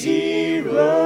[0.00, 1.01] T-Row.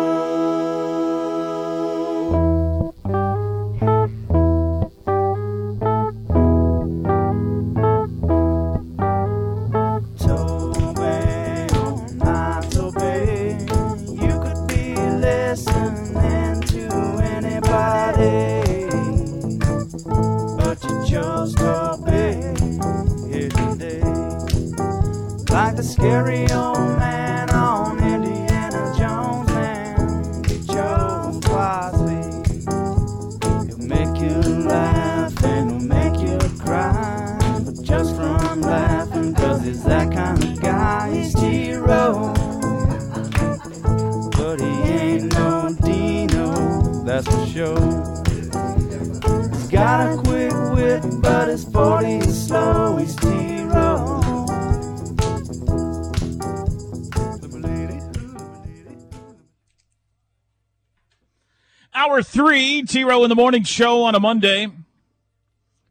[63.04, 64.68] Row in the Morning Show on a Monday,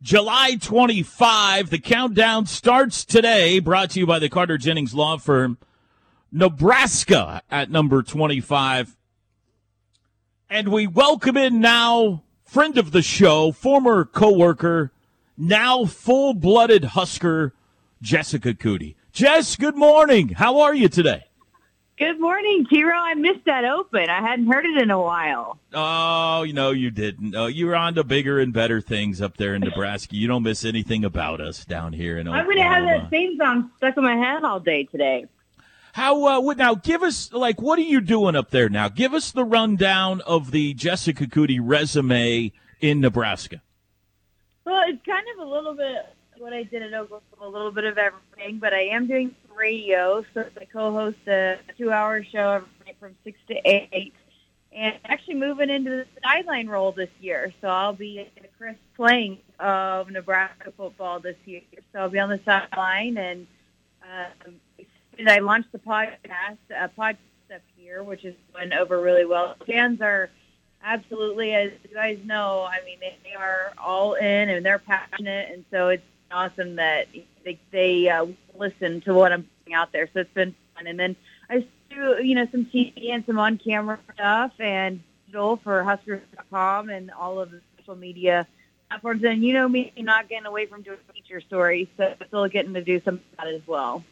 [0.01, 1.69] July 25.
[1.69, 5.57] The countdown starts today, brought to you by the Carter Jennings Law Firm.
[6.31, 8.95] Nebraska at number 25.
[10.49, 14.91] And we welcome in now, friend of the show, former coworker,
[15.37, 17.53] now full blooded Husker,
[18.01, 18.95] Jessica Coody.
[19.11, 20.29] Jess, good morning.
[20.29, 21.25] How are you today?
[21.97, 22.93] Good morning, Tiro.
[22.93, 24.09] I missed that open.
[24.09, 25.57] I hadn't heard it in a while.
[25.73, 27.33] Oh, you know you didn't.
[27.33, 30.13] Oh, you were on to bigger and better things up there in Nebraska.
[30.13, 33.37] You don't miss anything about us down here in I'm going to have that same
[33.37, 35.27] song stuck in my head all day today.
[35.93, 36.75] How uh, what, now?
[36.75, 38.89] Give us like what are you doing up there now?
[38.89, 43.61] Give us the rundown of the Jessica Coody resume in Nebraska.
[44.65, 47.85] Well, it's kind of a little bit what I did at Oklahoma, a little bit
[47.85, 50.23] of everything, but I am doing radio.
[50.33, 54.13] So I co-host a two-hour show every night from 6 to 8.
[54.71, 57.53] And actually moving into the sideline role this year.
[57.61, 61.61] So I'll be Chris Plank of Nebraska football this year.
[61.93, 63.47] So I'll be on the sideline and
[64.03, 64.55] um,
[65.27, 67.17] I launched the podcast, uh, podcast
[67.53, 69.55] up here, which is went over really well.
[69.65, 70.29] Fans are
[70.83, 75.51] absolutely, as you guys know, I mean, they, they are all in and they're passionate,
[75.51, 76.03] and so it's
[76.35, 77.07] awesome that
[77.43, 78.25] they, they uh,
[78.57, 80.07] listen to what I'm putting out there.
[80.13, 80.87] So it's been fun.
[80.87, 81.15] And then
[81.49, 87.11] I do, you know, some TV and some on-camera stuff and digital for Huskers.com and
[87.11, 88.47] all of the social media
[88.89, 89.23] platforms.
[89.23, 92.83] And you know me, not getting away from doing feature stories, so still getting to
[92.83, 94.03] do some of that as well.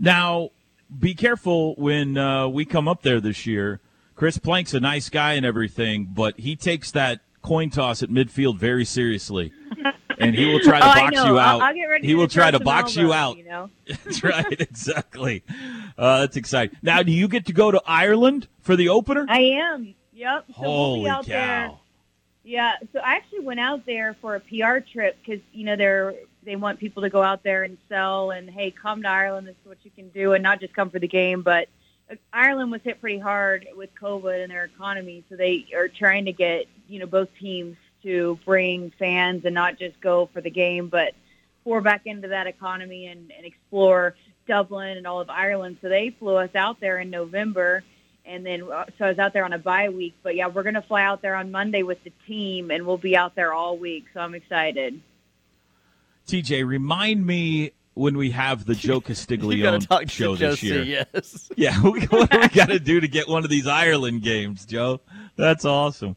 [0.00, 0.50] Now,
[0.98, 3.80] be careful when uh, we come up there this year.
[4.14, 8.58] Chris Plank's a nice guy and everything, but he takes that coin toss at midfield
[8.58, 9.52] very seriously.
[10.18, 11.60] And he will try to Oh, box you I'll- out.
[11.62, 13.36] I'll get ready he will try to box you out.
[13.36, 13.70] You know?
[13.86, 15.42] That's right, exactly.
[15.96, 16.76] Uh, that's exciting.
[16.82, 19.26] Now, do you get to go to Ireland for the opener?
[19.28, 19.94] I am.
[20.12, 20.44] Yep.
[20.48, 21.68] So we'll Holy there.
[21.68, 21.80] cow!
[22.44, 26.14] Yeah, so I actually went out there for a PR trip because you know they're
[26.44, 29.46] they want people to go out there and sell and hey, come to Ireland.
[29.46, 31.42] This is what you can do, and not just come for the game.
[31.42, 31.68] But
[32.32, 36.32] Ireland was hit pretty hard with COVID and their economy, so they are trying to
[36.32, 40.88] get you know both teams to bring fans and not just go for the game,
[40.88, 41.12] but
[41.64, 44.14] pour back into that economy and, and explore
[44.46, 45.78] Dublin and all of Ireland.
[45.82, 47.82] So they flew us out there in November
[48.26, 50.14] and then uh, so I was out there on a bye week.
[50.22, 52.96] But yeah, we're going to fly out there on Monday with the team, and we'll
[52.98, 54.04] be out there all week.
[54.14, 55.00] So I'm excited.
[56.26, 60.60] TJ, remind me when we have the Joe You gotta Castiglione talk show to this
[60.60, 61.06] Josie, year.
[61.14, 61.50] yes.
[61.56, 62.00] Yeah, what
[62.30, 65.00] do we got to do to get one of these Ireland games, Joe?
[65.36, 66.16] That's awesome.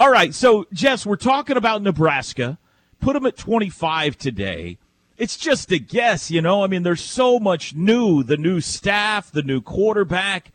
[0.00, 2.56] All right, so Jess, we're talking about Nebraska.
[3.00, 4.78] Put them at 25 today.
[5.18, 6.64] It's just a guess, you know.
[6.64, 8.22] I mean, there's so much new.
[8.22, 10.52] The new staff, the new quarterback,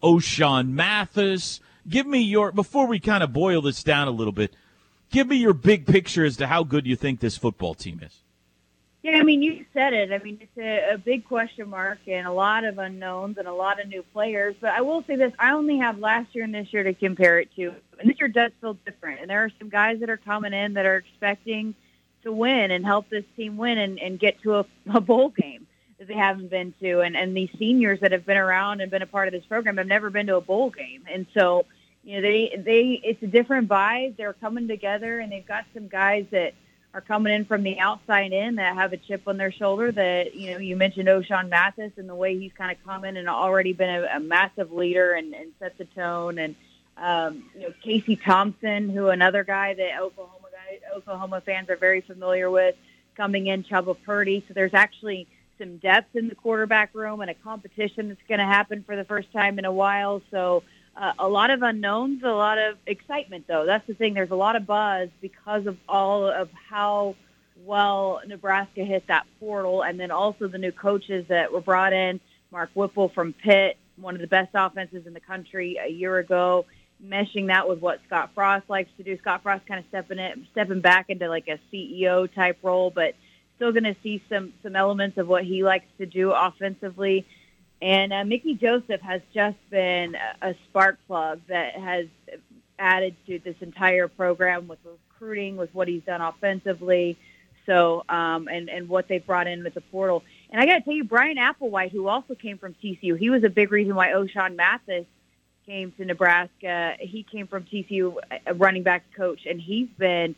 [0.00, 1.58] Ochaun Mathis.
[1.88, 4.54] Give me your before we kind of boil this down a little bit.
[5.10, 8.20] Give me your big picture as to how good you think this football team is.
[9.02, 10.12] Yeah, I mean, you said it.
[10.12, 13.52] I mean, it's a, a big question mark and a lot of unknowns and a
[13.52, 14.54] lot of new players.
[14.60, 17.40] But I will say this: I only have last year and this year to compare
[17.40, 19.20] it to, and this year does feel different.
[19.20, 21.74] And there are some guys that are coming in that are expecting
[22.22, 25.66] to win and help this team win and, and get to a, a bowl game
[25.98, 27.00] that they haven't been to.
[27.00, 29.76] And and these seniors that have been around and been a part of this program
[29.76, 31.04] have never been to a bowl game.
[31.12, 31.66] And so,
[32.02, 34.16] you know, they they it's a different vibe.
[34.16, 36.54] They're coming together, and they've got some guys that
[36.94, 40.36] are coming in from the outside in that have a chip on their shoulder that,
[40.36, 43.28] you know, you mentioned Ochaun Mathis and the way he's kind of come in and
[43.28, 46.38] already been a, a massive leader and, and set the tone.
[46.38, 46.54] And,
[46.96, 52.00] um, you know, Casey Thompson, who another guy that Oklahoma guys, Oklahoma fans are very
[52.00, 52.76] familiar with,
[53.16, 54.44] coming in, Chuba Purdy.
[54.46, 55.26] So there's actually
[55.58, 59.04] some depth in the quarterback room and a competition that's going to happen for the
[59.04, 60.22] first time in a while.
[60.30, 60.62] So
[60.96, 63.66] uh, a lot of unknowns, a lot of excitement, though.
[63.66, 64.14] That's the thing.
[64.14, 67.16] There's a lot of buzz because of all of how
[67.64, 72.20] well Nebraska hit that portal, and then also the new coaches that were brought in.
[72.52, 76.66] Mark Whipple from Pitt, one of the best offenses in the country a year ago,
[77.08, 79.18] meshing that with what Scott Frost likes to do.
[79.18, 83.14] Scott Frost kind of stepping it, stepping back into like a CEO type role, but
[83.56, 87.26] still going to see some some elements of what he likes to do offensively.
[87.82, 92.06] And uh, Mickey Joseph has just been a spark plug that has
[92.78, 97.16] added to this entire program with recruiting, with what he's done offensively.
[97.66, 100.22] So, um, and and what they brought in with the portal.
[100.50, 103.42] And I got to tell you, Bryan Applewhite, who also came from TCU, he was
[103.42, 105.06] a big reason why Ochaun Mathis
[105.66, 106.94] came to Nebraska.
[107.00, 108.16] He came from TCU,
[108.46, 110.34] a running back coach, and he's been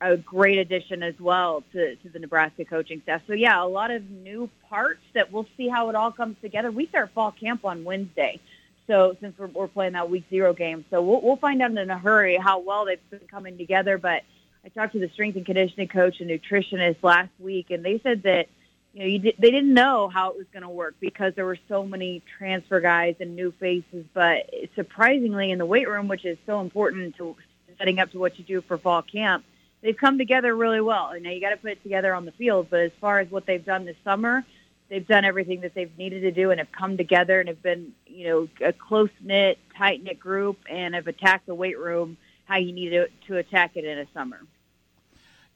[0.00, 3.22] a great addition as well to, to the Nebraska coaching staff.
[3.26, 6.70] So yeah, a lot of new parts that we'll see how it all comes together.
[6.70, 8.40] We start fall camp on Wednesday.
[8.86, 11.90] So since we're, we're playing that week zero game, so we'll, we'll find out in
[11.90, 13.98] a hurry how well they've been coming together.
[13.98, 14.22] But
[14.64, 18.22] I talked to the strength and conditioning coach and nutritionist last week, and they said
[18.24, 18.46] that
[18.94, 21.58] you know you they didn't know how it was going to work because there were
[21.68, 24.06] so many transfer guys and new faces.
[24.14, 27.36] But surprisingly, in the weight room, which is so important to
[27.76, 29.44] setting up to what you do for fall camp,
[29.82, 31.08] they've come together really well.
[31.08, 33.30] And Now you got to put it together on the field, but as far as
[33.30, 34.44] what they've done this summer,
[34.88, 37.92] they've done everything that they've needed to do and have come together and have been,
[38.06, 42.58] you know, a close knit, tight knit group and have attacked the weight room how
[42.58, 44.40] you need to, to attack it in a summer.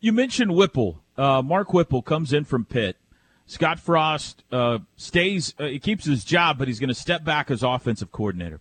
[0.01, 1.03] You mentioned Whipple.
[1.17, 2.97] Uh, Mark Whipple comes in from Pitt.
[3.49, 7.51] Scott Frost uh, stays, uh, he keeps his job, but he's going to step back
[7.51, 8.61] as offensive coordinator.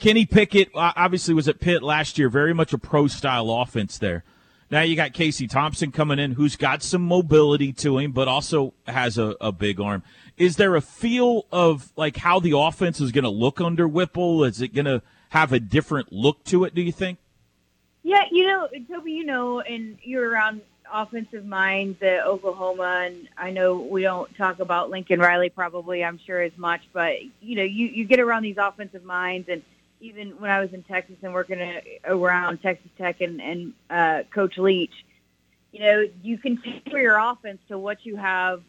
[0.00, 4.24] Kenny Pickett obviously was at Pitt last year, very much a pro style offense there.
[4.70, 8.74] Now you got Casey Thompson coming in, who's got some mobility to him, but also
[8.88, 10.02] has a, a big arm.
[10.36, 14.42] Is there a feel of like how the offense is going to look under Whipple?
[14.42, 15.00] Is it going to
[15.30, 16.74] have a different look to it?
[16.74, 17.18] Do you think?
[18.02, 20.62] Yeah, you know, Toby, you know, and you're around
[20.92, 26.18] offensive minds at Oklahoma, and I know we don't talk about Lincoln Riley probably, I'm
[26.18, 29.62] sure as much, but you know, you you get around these offensive minds and
[30.00, 34.56] even when I was in Texas and working around Texas Tech and, and uh, Coach
[34.58, 34.92] Leach,
[35.72, 38.62] you know, you can tailor your offense to what you have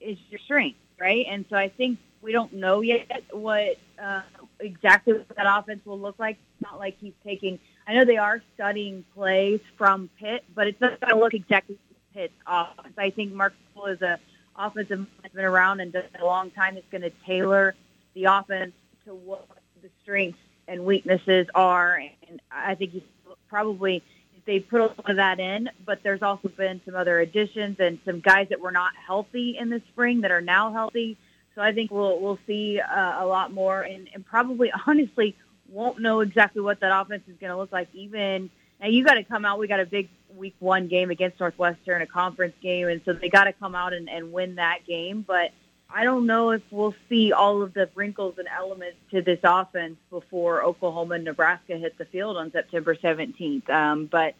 [0.00, 1.26] is your strength, right?
[1.28, 4.22] And so I think we don't know yet what uh,
[4.60, 6.38] exactly what that offense will look like.
[6.54, 7.58] It's not like he's taking.
[7.86, 11.78] I know they are studying plays from Pitt, but it's not going to look exactly
[12.12, 12.94] Pitt's offense.
[12.98, 14.18] I think Mark Poole is a
[14.58, 16.76] offensive has been around and done a long time.
[16.76, 17.74] It's going to tailor
[18.14, 18.72] the offense
[19.04, 19.46] to what
[19.82, 22.02] the strengths and weaknesses are.
[22.28, 23.02] And I think he's
[23.48, 24.02] probably
[24.46, 27.98] they put a lot of that in, but there's also been some other additions and
[28.04, 31.16] some guys that were not healthy in the spring that are now healthy.
[31.54, 35.34] So I think we'll we'll see uh, a lot more, and, and probably honestly
[35.70, 37.88] won't know exactly what that offense is going to look like.
[37.92, 39.58] Even now, you got to come out.
[39.58, 43.28] We got a big week one game against Northwestern, a conference game, and so they
[43.28, 45.24] got to come out and, and win that game.
[45.26, 45.52] But
[45.88, 49.96] I don't know if we'll see all of the wrinkles and elements to this offense
[50.10, 53.68] before Oklahoma and Nebraska hit the field on September 17th.
[53.70, 54.34] Um, but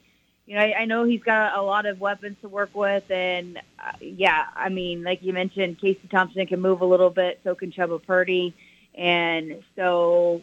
[0.47, 3.59] you know, I, I know he's got a lot of weapons to work with, and
[3.79, 7.55] uh, yeah, I mean, like you mentioned, Casey Thompson can move a little bit, so
[7.55, 8.55] can Chuba Purdy,
[8.95, 10.43] and so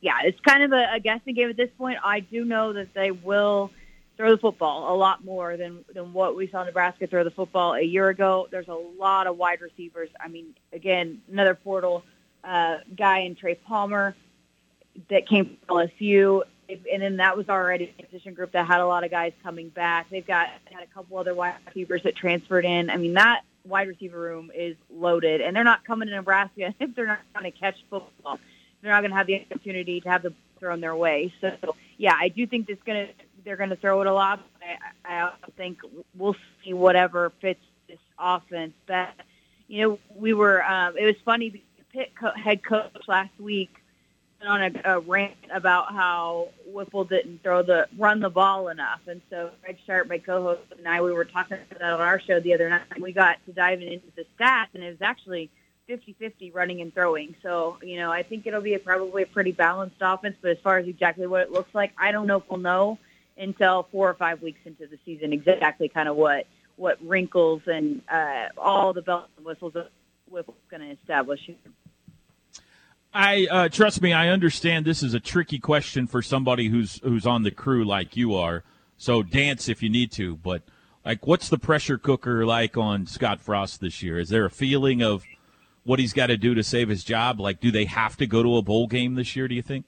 [0.00, 1.98] yeah, it's kind of a, a guessing game at this point.
[2.02, 3.70] I do know that they will
[4.16, 7.74] throw the football a lot more than than what we saw Nebraska throw the football
[7.74, 8.48] a year ago.
[8.50, 10.10] There's a lot of wide receivers.
[10.20, 12.04] I mean, again, another portal
[12.44, 14.14] uh, guy in Trey Palmer
[15.08, 18.86] that came from LSU, and then that was already a position group that had a
[18.86, 20.10] lot of guys coming back.
[20.10, 22.90] They've got had a couple other wide receivers that transferred in.
[22.90, 26.94] I mean, that wide receiver room is loaded, and they're not coming to Nebraska if
[26.94, 28.38] they're not going to catch football.
[28.82, 31.32] They're not going to have the opportunity to have the thrown their way.
[31.40, 33.12] So, yeah, I do think it's going to
[33.44, 34.40] they're going to throw it a lot.
[35.04, 35.78] I, I think
[36.16, 38.74] we'll see whatever fits this offense.
[38.86, 39.10] But
[39.68, 40.62] you know, we were.
[40.64, 41.62] Um, it was funny.
[41.92, 43.70] Pitt co- head coach last week
[44.40, 49.00] went on a, a rant about how Whipple didn't throw the run the ball enough,
[49.06, 52.20] and so Greg Sharpe, my co-host, and I, we were talking about that on our
[52.20, 52.82] show the other night.
[53.00, 55.50] We got to diving into the stats, and it was actually
[55.88, 57.34] 50-50 running and throwing.
[57.42, 60.58] So, you know, I think it'll be a, probably a pretty balanced offense, but as
[60.58, 62.98] far as exactly what it looks like, I don't know if we'll know
[63.38, 68.02] until four or five weeks into the season exactly kind of what what wrinkles and
[68.08, 69.88] uh, all the bells and whistles are
[70.70, 71.56] going to establish here.
[73.12, 74.12] I uh, trust me.
[74.12, 78.16] I understand this is a tricky question for somebody who's who's on the crew like
[78.16, 78.62] you are.
[78.96, 80.62] So dance if you need to, but
[81.04, 84.18] Like, what's the pressure cooker like on Scott Frost this year?
[84.18, 85.24] Is there a feeling of
[85.88, 87.40] what he's got to do to save his job?
[87.40, 89.48] Like, do they have to go to a bowl game this year?
[89.48, 89.86] Do you think?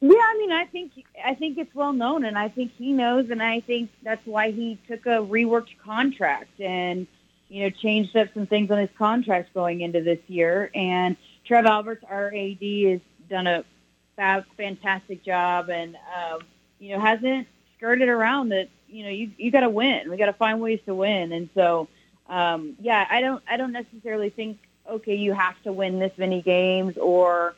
[0.00, 0.92] Yeah, I mean, I think
[1.24, 4.50] I think it's well known, and I think he knows, and I think that's why
[4.50, 7.06] he took a reworked contract and
[7.48, 10.70] you know changed up some things on his contract going into this year.
[10.74, 13.64] And Trev Alberts, our AD, has done a
[14.56, 16.40] fantastic job, and um,
[16.78, 17.46] you know hasn't
[17.78, 18.68] skirted around that.
[18.88, 20.10] You know, you you got to win.
[20.10, 21.88] We got to find ways to win, and so
[22.28, 24.58] um, yeah, I don't I don't necessarily think
[24.92, 27.54] okay you have to win this many games or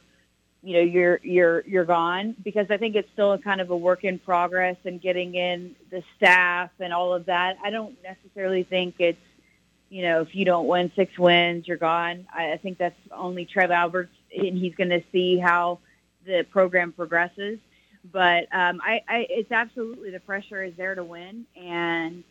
[0.63, 4.03] you know you're you're you're gone because I think it's still kind of a work
[4.03, 7.57] in progress and getting in the staff and all of that.
[7.63, 9.19] I don't necessarily think it's
[9.91, 12.27] you know if you don't win six wins you're gone.
[12.33, 15.81] I, I think that's only Trev Alberts and he's going to see how
[16.25, 17.59] the program progresses.
[18.11, 22.25] But um, I, I it's absolutely the pressure is there to win and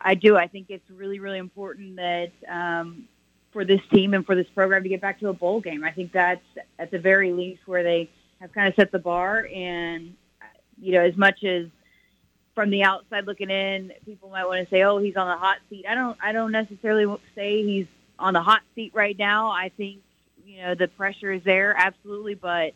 [0.00, 0.36] I do.
[0.36, 3.04] I think it's really really important that um,
[3.52, 5.84] for this team and for this program to get back to a bowl game.
[5.84, 6.44] I think that's
[6.78, 8.08] at the very least where they
[8.40, 9.48] have kind of set the bar.
[9.52, 10.14] And
[10.80, 11.66] you know, as much as
[12.54, 15.58] from the outside looking in, people might want to say, "Oh, he's on the hot
[15.68, 16.16] seat." I don't.
[16.22, 17.86] I don't necessarily say he's
[18.18, 19.50] on the hot seat right now.
[19.50, 20.00] I think
[20.44, 22.74] you know the pressure is there, absolutely, but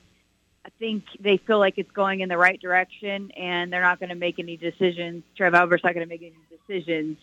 [0.64, 4.08] I think they feel like it's going in the right direction, and they're not going
[4.08, 5.22] to make any decisions.
[5.36, 7.18] Trev Albert's not going to make any decisions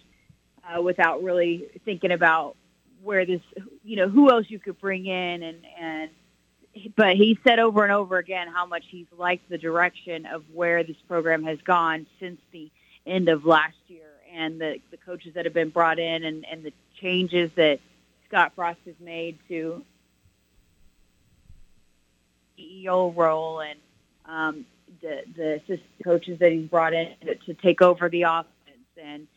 [0.63, 2.55] uh, without really thinking about
[3.03, 3.41] where this,
[3.83, 6.09] you know, who else you could bring in and, and,
[6.95, 10.83] but he said over and over again how much he's liked the direction of where
[10.83, 12.71] this program has gone since the
[13.05, 16.63] end of last year and the, the coaches that have been brought in and, and
[16.63, 17.79] the changes that
[18.27, 19.83] Scott Frost has made to
[22.57, 23.79] CEO role and
[24.25, 24.65] um,
[25.01, 28.47] the the assistant coaches that he's brought in to, to take over the offense
[29.01, 29.27] and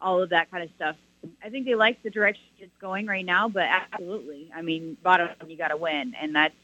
[0.00, 0.96] all of that kind of stuff.
[1.44, 5.26] I think they like the direction it's going right now, but absolutely, I mean, bottom
[5.26, 6.54] line, you got to win, and that's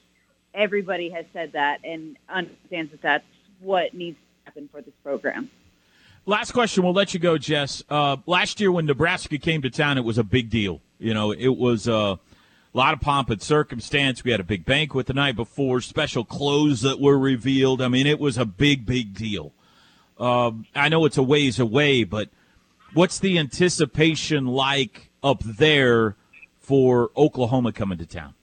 [0.55, 3.25] everybody has said that and understands that that's
[3.61, 5.51] what needs to happen for this program.
[6.27, 7.83] Last question, we'll let you go, Jess.
[7.89, 10.81] Uh, last year when Nebraska came to town, it was a big deal.
[10.99, 12.17] You know, it was uh,
[12.75, 14.23] a lot of pomp and circumstance.
[14.23, 17.81] We had a big banquet the night before, special clothes that were revealed.
[17.81, 19.53] I mean, it was a big, big deal.
[20.19, 22.29] Uh, I know it's a ways away, but
[22.95, 26.17] what's the anticipation like up there
[26.61, 28.35] for Oklahoma coming to town?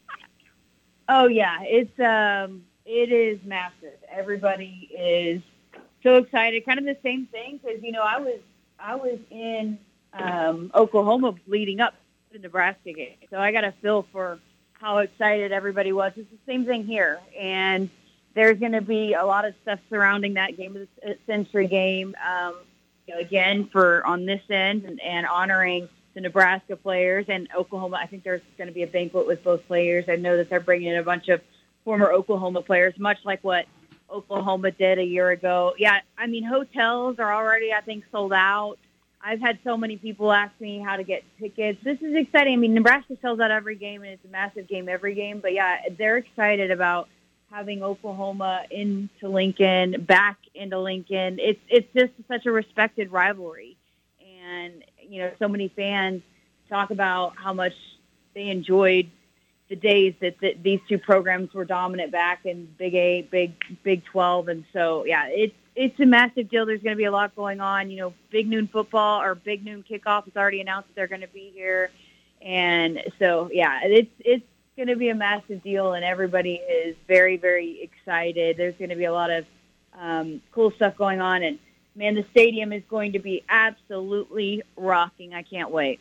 [1.08, 3.98] Oh yeah, it's um, it is massive.
[4.12, 5.42] Everybody is
[6.02, 6.66] so excited.
[6.66, 8.40] Kind of the same thing because you know I was
[8.80, 9.78] I was in
[10.14, 11.94] um, Oklahoma leading up
[12.32, 14.40] to the Nebraska game, so I got a feel for
[14.74, 16.14] how excited everybody was.
[16.16, 17.90] It's the same thing here, and
[18.34, 22.16] there's going to be a lot of stuff surrounding that game, the century game.
[22.28, 22.56] Um,
[23.08, 27.98] you know, again for on this end and, and honoring the Nebraska players and Oklahoma.
[28.02, 30.06] I think there's going to be a banquet with both players.
[30.08, 31.42] I know that they're bringing in a bunch of
[31.84, 33.66] former Oklahoma players, much like what
[34.10, 35.74] Oklahoma did a year ago.
[35.78, 38.78] Yeah, I mean hotels are already I think sold out.
[39.22, 41.80] I've had so many people ask me how to get tickets.
[41.84, 42.54] This is exciting.
[42.54, 45.40] I mean, Nebraska sells out every game, and it's a massive game every game.
[45.40, 47.10] But yeah, they're excited about
[47.52, 51.40] having Oklahoma into Lincoln, back into Lincoln.
[51.40, 53.78] It's it's just such a respected rivalry,
[54.44, 56.22] and you know, so many fans
[56.70, 57.74] talk about how much
[58.34, 59.10] they enjoyed
[59.70, 64.04] the days that, that these two programs were dominant back in Big Eight, Big Big
[64.06, 66.66] Twelve, and so yeah, it's it's a massive deal.
[66.66, 67.90] There's going to be a lot going on.
[67.90, 71.22] You know, Big Noon football or Big Noon kickoff has already announced that they're going
[71.22, 71.90] to be here,
[72.42, 77.38] and so yeah, it's it's going to be a massive deal, and everybody is very,
[77.38, 78.58] very excited.
[78.58, 79.46] There's going to be a lot of
[79.98, 81.60] um, cool stuff going on, and
[81.96, 85.34] man, the stadium is going to be absolutely rocking.
[85.34, 86.00] I can't wait.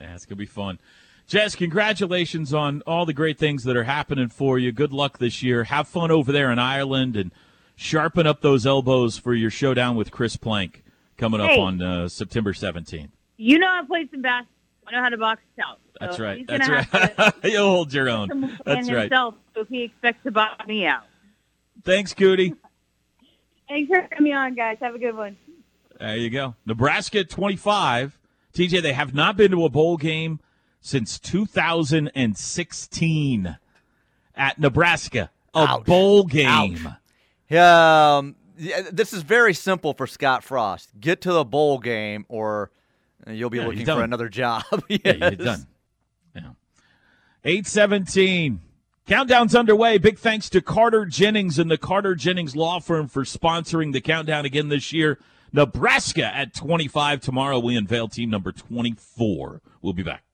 [0.00, 0.78] Yeah, it's going to be fun.
[1.26, 4.70] Jess, congratulations on all the great things that are happening for you.
[4.70, 5.64] Good luck this year.
[5.64, 7.32] Have fun over there in Ireland and
[7.74, 10.84] sharpen up those elbows for your showdown with Chris Plank
[11.16, 13.10] coming hey, up on uh, September 17th.
[13.38, 14.54] You know I played some basketball.
[14.86, 15.80] I know how to box out.
[16.00, 16.46] That's right.
[16.46, 17.32] That's right.
[17.44, 18.58] You'll hold your own.
[18.64, 19.02] That's right.
[19.02, 21.02] Himself, so he expects to box me out.
[21.84, 22.56] Thanks, Coody.
[23.68, 24.78] Thanks for having me on, guys.
[24.80, 25.36] Have a good one.
[25.98, 26.54] There you go.
[26.66, 28.18] Nebraska 25.
[28.54, 30.40] TJ, they have not been to a bowl game
[30.80, 33.56] since 2016
[34.34, 35.30] at Nebraska.
[35.54, 35.84] A Ouch.
[35.84, 36.88] bowl game.
[37.50, 40.90] Um, this is very simple for Scott Frost.
[41.00, 42.70] Get to the bowl game, or
[43.26, 44.62] you'll be Yeah, looking for another job.
[44.88, 45.66] Yeah, you're done.
[46.36, 46.50] Yeah.
[47.44, 48.60] 817.
[49.06, 49.98] Countdown's underway.
[49.98, 54.44] Big thanks to Carter Jennings and the Carter Jennings Law Firm for sponsoring the countdown
[54.44, 55.18] again this year.
[55.52, 57.20] Nebraska at 25.
[57.20, 59.62] Tomorrow we unveil team number 24.
[59.80, 60.24] We'll be back.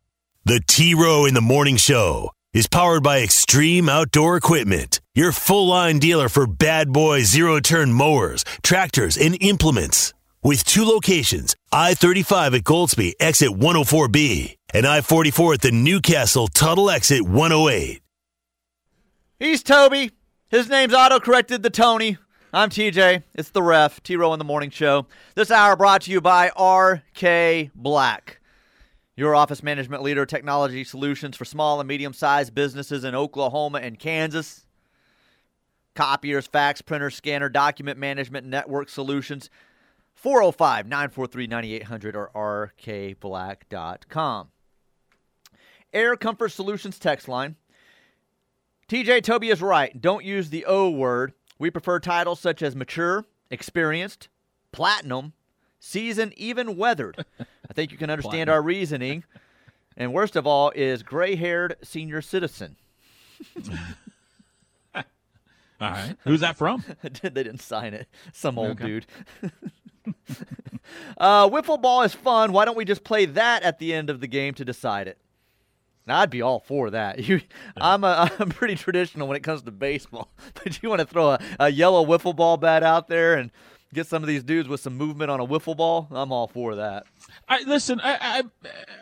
[0.45, 5.69] The T Row in the Morning Show is powered by Extreme Outdoor Equipment, your full
[5.69, 10.13] line dealer for bad boy zero turn mowers, tractors, and implements.
[10.45, 16.49] With two locations I 35 at Goldsby, exit 104B, and I 44 at the Newcastle
[16.49, 18.03] Tuttle exit 108.
[19.39, 20.11] He's Toby.
[20.49, 22.19] His name's auto corrected the Tony.
[22.53, 23.23] I'm TJ.
[23.37, 24.03] It's the ref.
[24.03, 25.07] T Row in the Morning Show.
[25.37, 28.41] This hour brought to you by RK Black.
[29.15, 33.97] Your office management leader, technology solutions for small and medium sized businesses in Oklahoma and
[33.97, 34.67] Kansas.
[35.95, 39.49] Copiers, fax, printer, scanner, document management, network solutions.
[40.23, 44.49] 405 943 9800 or rkblack.com.
[45.93, 47.57] Air Comfort Solutions text line.
[48.89, 50.01] TJ Toby is right.
[50.01, 51.33] Don't use the O word.
[51.59, 54.29] We prefer titles such as mature, experienced,
[54.71, 55.33] platinum,
[55.81, 57.25] seasoned, even weathered.
[57.41, 59.25] I think you can understand our reasoning.
[59.97, 62.77] And worst of all is gray haired senior citizen.
[64.95, 66.15] All right.
[66.23, 66.85] Who's that from?
[67.03, 68.07] they didn't sign it.
[68.33, 68.87] Some old Okay.
[68.87, 69.07] dude.
[71.19, 72.53] uh, wiffle ball is fun.
[72.53, 75.19] Why don't we just play that at the end of the game to decide it?
[76.07, 77.19] Now, I'd be all for that.
[77.29, 77.41] You,
[77.77, 81.31] I'm a, I'm pretty traditional when it comes to baseball, but you want to throw
[81.31, 83.51] a, a yellow wiffle ball bat out there and
[83.95, 86.09] get some of these dudes with some movement on a wiffle ball.
[86.11, 87.05] I'm all for that.
[87.49, 88.01] I listen.
[88.03, 88.43] I I,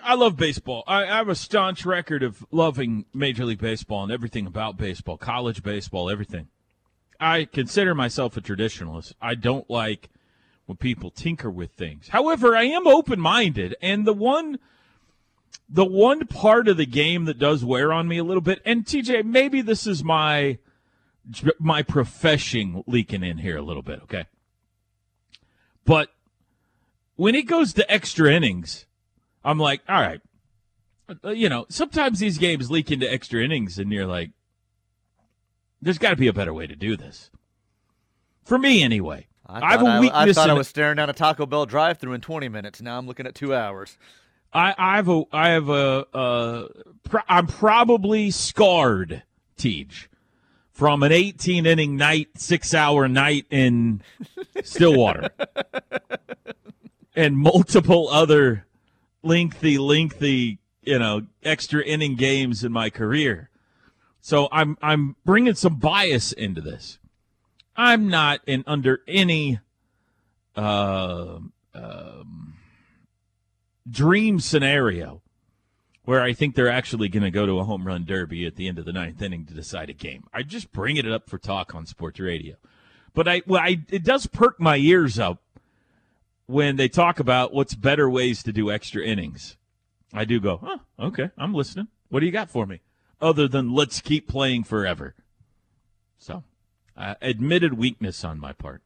[0.02, 0.84] I love baseball.
[0.86, 5.16] I, I have a staunch record of loving Major League Baseball and everything about baseball,
[5.16, 6.48] college baseball, everything.
[7.18, 9.12] I consider myself a traditionalist.
[9.20, 10.08] I don't like
[10.70, 12.10] when people tinker with things.
[12.10, 14.60] However, I am open-minded, and the one
[15.68, 18.84] the one part of the game that does wear on me a little bit, and
[18.84, 20.58] TJ, maybe this is my
[21.58, 24.26] my profession leaking in here a little bit, okay?
[25.84, 26.10] But
[27.16, 28.86] when it goes to extra innings,
[29.44, 30.20] I'm like, all right,
[31.24, 34.30] you know, sometimes these games leak into extra innings, and you're like,
[35.82, 37.28] there's got to be a better way to do this.
[38.44, 39.26] For me, anyway.
[39.52, 41.66] I, have thought a I, I weakness thought I was staring down a Taco Bell
[41.66, 42.80] drive-through in 20 minutes.
[42.80, 43.98] Now I'm looking at two hours.
[44.52, 46.68] I, I have a, I have a, uh,
[47.04, 49.22] pro- I'm probably scarred,
[49.56, 50.08] Teach,
[50.72, 54.02] from an 18 inning night, six hour night in
[54.62, 55.30] Stillwater,
[57.14, 58.66] and multiple other
[59.22, 63.50] lengthy, lengthy, you know, extra inning games in my career.
[64.20, 66.98] So I'm, I'm bringing some bias into this.
[67.76, 69.60] I'm not in under any,
[70.56, 71.38] uh,
[71.74, 72.54] um,
[73.88, 75.22] dream scenario
[76.04, 78.68] where I think they're actually going to go to a home run derby at the
[78.68, 80.24] end of the ninth inning to decide a game.
[80.32, 82.56] I just bring it up for talk on sports radio,
[83.14, 85.42] but I, well, I it does perk my ears up
[86.46, 89.56] when they talk about what's better ways to do extra innings.
[90.12, 91.88] I do go, huh, okay, I'm listening.
[92.08, 92.80] What do you got for me?
[93.20, 95.14] Other than let's keep playing forever.
[96.18, 96.42] So,
[97.00, 98.82] uh, admitted weakness on my part.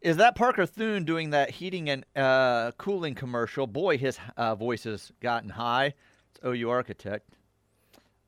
[0.00, 3.66] Is that Parker Thune doing that heating and uh, cooling commercial?
[3.68, 5.94] Boy, his uh, voice has gotten high.
[6.34, 7.28] It's OU Architect.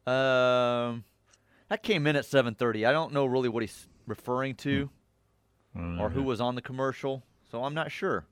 [0.06, 1.04] Um,
[1.68, 2.86] that came in at 7:30.
[2.86, 4.90] I don't know really what he's referring to
[5.98, 8.24] or who was on the commercial, so I'm not sure.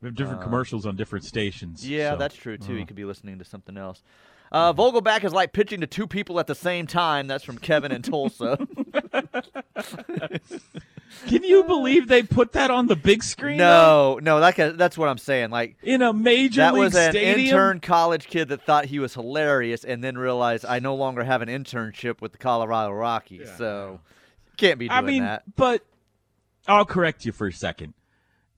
[0.00, 1.82] We have different commercials on different stations.
[1.84, 2.76] Uh, Yeah, so- that's true too.
[2.76, 4.02] He could be listening to something else.
[4.52, 7.26] Uh, Vogelbach is like pitching to two people at the same time.
[7.26, 8.56] That's from Kevin in Tulsa.
[11.28, 13.56] Can you believe they put that on the big screen?
[13.56, 15.50] no, no, that that's what I'm saying.
[15.50, 17.46] Like In a major that league was an stadium?
[17.48, 21.42] intern college kid that thought he was hilarious, and then realized I no longer have
[21.42, 23.48] an internship with the Colorado Rockies.
[23.56, 24.00] so
[24.56, 25.42] can't be doing I mean, that.
[25.56, 25.82] but
[26.66, 27.94] I'll correct you for a second.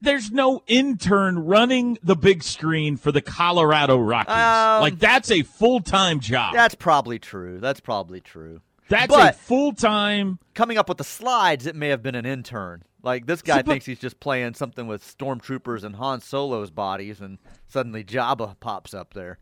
[0.01, 4.33] There's no intern running the big screen for the Colorado Rockies.
[4.33, 6.55] Um, like that's a full time job.
[6.55, 7.59] That's probably true.
[7.59, 8.61] That's probably true.
[8.89, 10.39] That's but- a full time.
[10.55, 12.83] Coming up with the slides, it may have been an intern.
[13.03, 16.71] Like this guy See, but- thinks he's just playing something with stormtroopers and Han Solo's
[16.71, 19.39] bodies, and suddenly Jabba pops up there.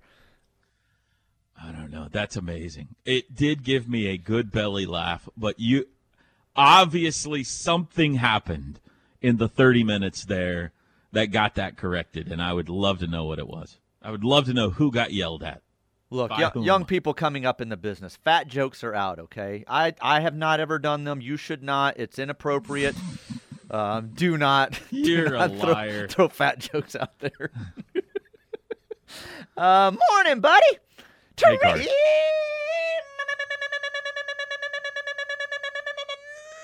[1.61, 2.09] I don't know.
[2.11, 2.89] That's amazing.
[3.07, 5.87] It did give me a good belly laugh, but you
[6.55, 8.79] obviously something happened
[9.23, 10.73] in the 30 minutes there
[11.13, 13.79] that got that corrected, and I would love to know what it was.
[14.03, 15.63] I would love to know who got yelled at.
[16.11, 16.63] Look, whom?
[16.63, 19.19] young people coming up in the business, fat jokes are out.
[19.19, 21.21] Okay, I I have not ever done them.
[21.21, 21.99] You should not.
[21.99, 22.95] It's inappropriate.
[23.71, 24.79] um, do not.
[24.91, 26.07] do You're a not throw- liar.
[26.11, 27.51] Throw, fat jokes out there.
[29.57, 30.79] uh, morning, buddy.
[31.37, 31.83] Hey, Carter.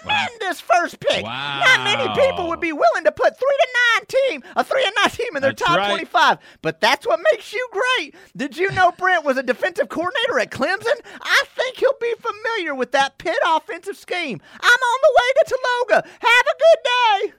[0.02, 1.24] Tremendous first pick.
[1.24, 4.94] Not many people would be willing to put three to nine team, a three and
[5.00, 5.88] nine team in their That's top right.
[5.88, 6.38] 25.
[6.60, 8.14] But that's what makes you great.
[8.36, 11.00] Did you know Brent was a defensive coordinator at Clemson?
[11.20, 14.40] I think he'll be familiar with that Pitt offensive scheme.
[14.60, 16.04] I'm on the way to Tologa.
[16.04, 17.34] Have a good day.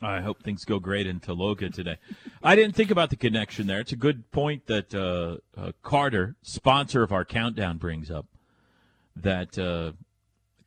[0.00, 1.96] I hope things go great in Tologa today.
[2.40, 3.80] I didn't think about the connection there.
[3.80, 8.26] It's a good point that uh, uh, Carter, sponsor of our countdown, brings up
[9.16, 9.92] that uh,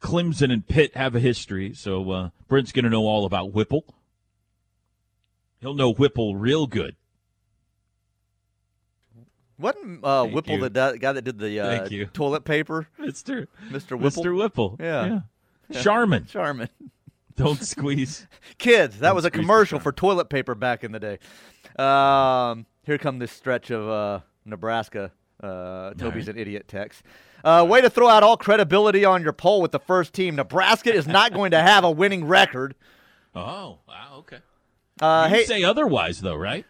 [0.02, 1.74] Clemson and Pitt have a history.
[1.74, 3.86] So uh, Brent's going to know all about Whipple.
[5.60, 6.96] He'll know Whipple real good.
[9.60, 10.70] Wasn't uh, Whipple you.
[10.70, 12.88] the guy that did the uh, toilet paper?
[13.00, 13.48] Mr.
[13.70, 13.98] Mr.
[13.98, 14.24] Whipple?
[14.24, 14.36] Mr.
[14.36, 14.78] Whipple.
[14.80, 15.20] Yeah.
[15.72, 16.26] Charmin.
[16.26, 16.70] Charmin.
[17.36, 18.28] Don't squeeze.
[18.58, 21.20] Kids, that Don't was a commercial for toilet paper back in the day.
[21.78, 25.12] Um, here come this stretch of uh, Nebraska.
[25.41, 26.36] Uh, Toby's right.
[26.36, 27.04] an idiot text.
[27.43, 30.36] Uh, way to throw out all credibility on your poll with the first team.
[30.36, 32.75] Nebraska is not going to have a winning record.
[33.34, 34.38] Oh, wow, okay.
[34.99, 36.65] Uh, you hey, say otherwise, though, right?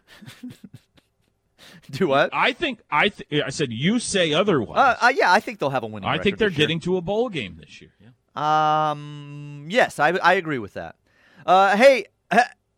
[1.91, 2.29] do what?
[2.31, 3.09] I think I.
[3.09, 4.77] Th- I said you say otherwise.
[5.01, 6.07] Uh, uh, yeah, I think they'll have a winning.
[6.07, 6.67] I think they're this year.
[6.67, 7.91] getting to a bowl game this year.
[7.99, 8.91] Yeah.
[8.91, 10.95] Um, yes, I, I agree with that.
[11.45, 12.05] Uh, hey,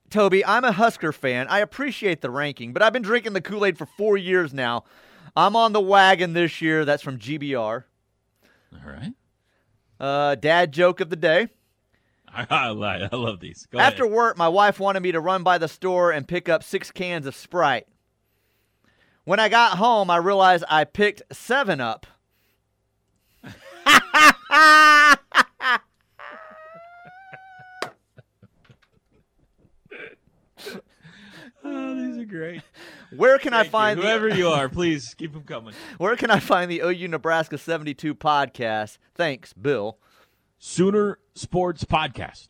[0.10, 1.48] Toby, I'm a Husker fan.
[1.48, 4.84] I appreciate the ranking, but I've been drinking the Kool Aid for four years now.
[5.36, 6.86] I'm on the wagon this year.
[6.86, 7.84] That's from GBR.
[8.74, 9.14] All right.
[10.00, 11.48] Uh, dad joke of the day.
[12.34, 12.68] I, I,
[13.12, 13.68] I love these.
[13.72, 14.16] Go After ahead.
[14.16, 17.28] work, my wife wanted me to run by the store and pick up six cans
[17.28, 17.88] of Sprite.
[19.24, 22.06] When I got home, I realized I picked seven up.
[31.66, 32.62] Oh, these are great.
[33.16, 33.72] Where can I Thank you.
[33.72, 34.70] find the- whoever you are?
[34.70, 35.74] Please keep them coming.
[35.98, 38.98] Where can I find the OU Nebraska 72 podcast?
[39.16, 39.98] Thanks, Bill.
[40.60, 42.48] Sooner Sports Podcast,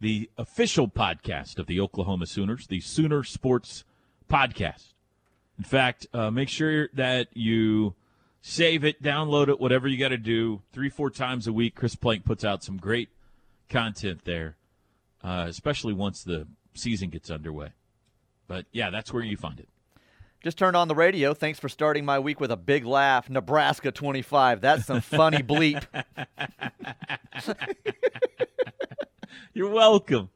[0.00, 3.84] the official podcast of the Oklahoma Sooners, the Sooner Sports
[4.30, 4.94] Podcast.
[5.58, 7.94] In fact, uh, make sure that you
[8.40, 10.62] save it, download it, whatever you got to do.
[10.72, 13.10] Three, four times a week, Chris Plank puts out some great
[13.68, 14.56] content there,
[15.22, 17.68] uh, especially once the season gets underway.
[18.52, 19.68] But yeah, that's where you find it.
[20.44, 21.32] Just turned on the radio.
[21.32, 23.30] Thanks for starting my week with a big laugh.
[23.30, 24.60] Nebraska 25.
[24.60, 25.82] That's some funny bleep.
[29.54, 30.28] You're welcome.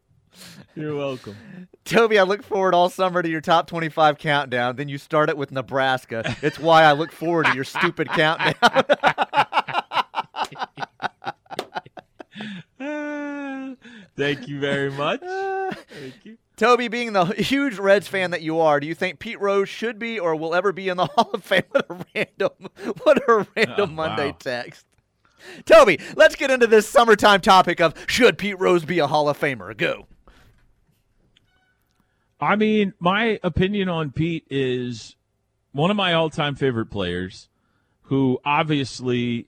[0.74, 1.36] You're welcome.
[1.84, 4.76] Toby, I look forward all summer to your top 25 countdown.
[4.76, 6.34] Then you start it with Nebraska.
[6.40, 8.54] It's why I look forward to your stupid countdown.
[14.16, 15.20] Thank you very much.
[16.56, 19.98] Toby, being the huge Reds fan that you are, do you think Pete Rose should
[19.98, 21.62] be or will ever be in the Hall of Fame?
[21.70, 24.36] What a random, what a random Oh, Monday wow.
[24.38, 24.86] text.
[25.64, 29.38] Toby, let's get into this summertime topic of should Pete Rose be a Hall of
[29.38, 29.76] Famer?
[29.76, 30.06] Go.
[32.40, 35.14] I mean, my opinion on Pete is
[35.72, 37.48] one of my all-time favorite players,
[38.02, 39.46] who obviously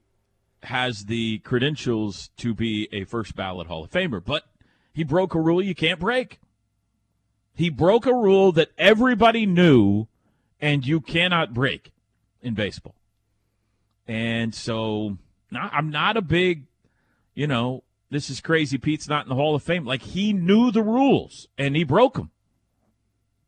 [0.63, 4.45] has the credentials to be a first ballot Hall of Famer, but
[4.93, 6.39] he broke a rule you can't break.
[7.59, 10.07] He broke a rule that everybody knew
[10.61, 11.91] and you cannot break
[12.41, 12.95] in baseball.
[14.07, 15.19] And so
[15.51, 16.67] not, I'm not a big,
[17.35, 18.79] you know, this is crazy.
[18.79, 19.85] Pete's not in the Hall of Fame.
[19.85, 22.31] Like he knew the rules and he broke them.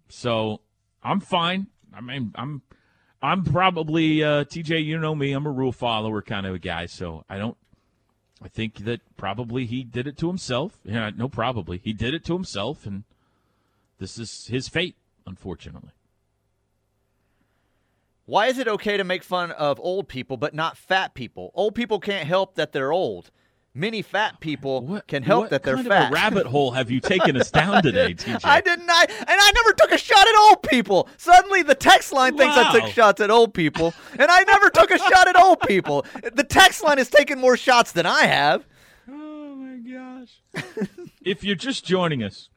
[0.09, 0.61] So
[1.05, 1.69] I'm fine.
[1.95, 2.63] I mean, I'm
[3.23, 4.85] I'm probably uh, TJ.
[4.85, 5.31] You know me.
[5.31, 6.87] I'm a rule follower kind of a guy.
[6.87, 7.57] So I don't.
[8.43, 10.81] I think that probably he did it to himself.
[10.83, 13.05] Yeah, no, probably he did it to himself, and
[14.01, 15.91] this is his fate, unfortunately.
[18.25, 21.51] Why is it okay to make fun of old people but not fat people?
[21.55, 23.31] Old people can't help that they're old.
[23.75, 26.13] Many fat people can help that they're fat.
[26.13, 28.41] Rabbit hole have you taken us down today, TJ?
[28.43, 28.89] I didn't.
[28.89, 31.09] I and I never took a shot at old people.
[31.19, 34.91] Suddenly, the text line thinks I took shots at old people, and I never took
[34.91, 36.05] a shot at old people.
[36.33, 38.67] The text line has taken more shots than I have.
[39.09, 40.41] Oh my gosh.
[41.25, 42.49] if you're just joining us,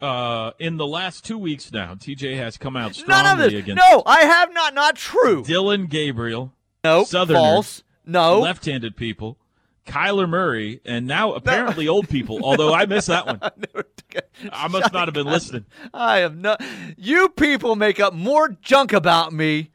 [0.00, 3.62] uh, in the last two weeks now, TJ has come out strongly None of this.
[3.62, 4.74] against No, I have not.
[4.74, 5.44] Not true.
[5.44, 6.52] Dillon Gabriel,
[6.84, 7.82] No, Southerners, false.
[8.06, 8.40] No.
[8.40, 9.38] left-handed people,
[9.86, 12.40] Kyler Murray, and now apparently old people.
[12.44, 15.66] Although I missed that one, Never took a I must not have been listening.
[15.92, 16.62] I have not.
[16.96, 19.70] You people make up more junk about me.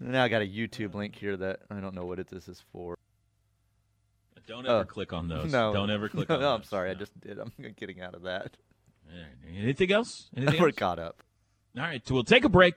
[0.00, 2.60] Now I got a YouTube link here that I don't know what it, this is
[2.72, 2.98] for.
[4.46, 4.84] Don't ever Oh.
[4.84, 5.50] click on those.
[5.52, 6.58] No, don't ever click no, on no, those.
[6.60, 7.38] I'm sorry, I just did.
[7.38, 8.56] I'm getting out of that.
[9.58, 10.28] Anything else?
[10.36, 10.76] Anything We're else?
[10.76, 11.22] caught up.
[11.76, 12.74] All right, so we'll take a break.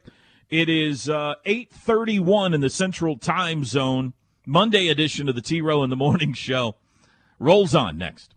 [0.49, 4.13] It is uh, 8:31 in the Central Time Zone,
[4.45, 6.75] Monday edition of the T Row in the Morning Show.
[7.39, 8.33] rolls on next.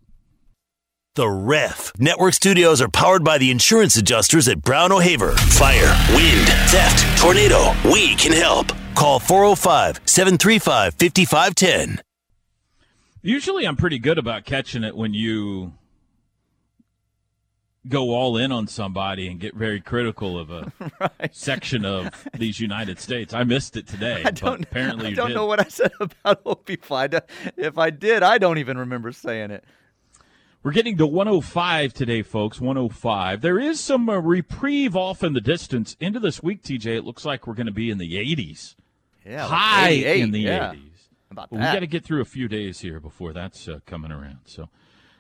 [1.17, 1.93] The Ref.
[1.99, 5.33] Network studios are powered by the insurance adjusters at Brown O'Haver.
[5.33, 7.73] Fire, wind, theft, tornado.
[7.85, 8.69] We can help.
[8.95, 12.01] Call 405 735 5510.
[13.23, 15.73] Usually, I'm pretty good about catching it when you
[17.89, 21.35] go all in on somebody and get very critical of a right.
[21.35, 23.33] section of these United States.
[23.33, 24.61] I missed it today, I don't.
[24.61, 25.35] but apparently I you don't did.
[25.35, 26.79] know what I said about Opie.
[27.57, 29.65] If I did, I don't even remember saying it.
[30.63, 32.61] We're getting to 105 today, folks.
[32.61, 33.41] 105.
[33.41, 36.97] There is some uh, reprieve off in the distance into this week, TJ.
[36.99, 38.75] It looks like we're going to be in the 80s,
[39.25, 40.73] Yeah, high 88, in the yeah.
[40.75, 40.88] 80s.
[41.31, 41.75] About But we that.
[41.75, 44.39] got to get through a few days here before that's uh, coming around.
[44.47, 44.69] So,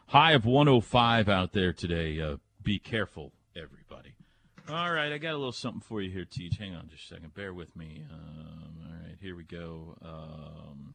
[0.08, 2.20] high of 105 out there today.
[2.20, 4.14] Uh, be careful, everybody.
[4.70, 6.56] All right, I got a little something for you here, Teach.
[6.58, 7.34] Hang on just a second.
[7.34, 8.02] Bear with me.
[8.12, 9.96] Um, all right, here we go.
[10.02, 10.94] Um,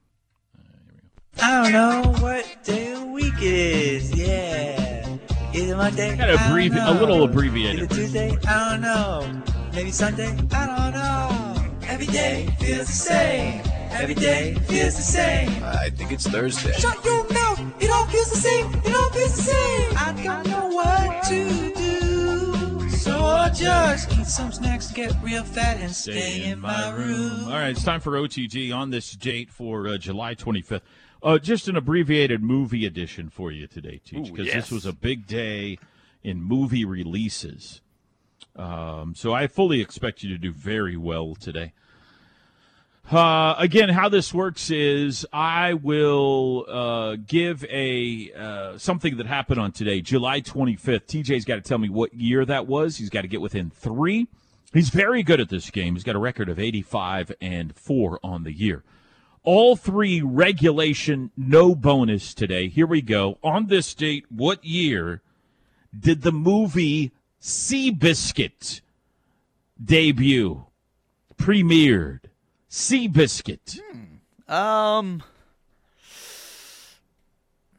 [0.58, 1.43] uh, here we go.
[1.43, 4.13] I don't know what day of the week it is.
[4.15, 5.17] Yeah.
[5.54, 6.15] Is it Monday?
[6.17, 8.38] Got a I don't abbrevi- a little abbreviated Is it Tuesday?
[8.47, 9.41] I don't know.
[9.73, 10.36] Maybe Sunday?
[10.52, 11.88] I don't know.
[11.88, 13.62] Every day feels the same.
[13.93, 15.63] Every day feels the same.
[15.63, 16.73] I think it's Thursday.
[16.73, 17.60] Shut your mouth.
[17.79, 18.73] It all feels the same.
[18.84, 19.97] It all feels the same.
[19.97, 22.89] I don't know what to do.
[22.89, 27.45] So I'll just eat some snacks, get real fat, and stay in my room.
[27.45, 30.82] All right, it's time for OTG on this date for uh, July 25th.
[31.21, 34.56] Uh, just an abbreviated movie edition for you today, Teach, because yes.
[34.56, 35.77] this was a big day
[36.23, 37.82] in movie releases.
[38.56, 41.73] Um, so I fully expect you to do very well today.
[43.11, 49.59] Uh, again, how this works is I will uh, give a uh, something that happened
[49.59, 51.05] on today, July 25th.
[51.05, 52.97] TJ's got to tell me what year that was.
[52.97, 54.27] He's got to get within three.
[54.73, 55.93] He's very good at this game.
[55.93, 58.83] He's got a record of 85 and four on the year.
[59.43, 62.69] All three regulation, no bonus today.
[62.69, 63.37] Here we go.
[63.43, 65.21] On this date, what year
[65.97, 67.11] did the movie
[67.41, 68.79] Seabiscuit
[69.83, 70.65] debut?
[71.35, 72.21] Premiered.
[72.73, 73.79] Seabiscuit.
[74.49, 75.21] Um,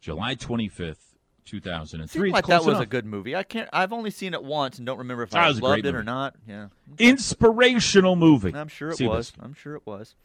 [0.00, 2.08] July 25th, 2003.
[2.08, 3.36] Seemed like close that was a good movie.
[3.36, 3.68] I can't.
[3.72, 6.02] I've only seen it once and don't remember if That I loved great it or
[6.02, 6.34] not.
[6.48, 8.52] Yeah, Inspirational movie.
[8.52, 9.08] I'm sure it Seabiscuit.
[9.08, 9.32] was.
[9.40, 10.16] I'm sure it was.